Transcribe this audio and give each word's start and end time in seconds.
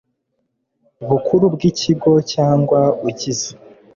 bukuru 1.09 1.43
bw 1.53 1.61
ikigo 1.69 2.11
cyangwa 2.33 2.79
ugize 3.07 3.49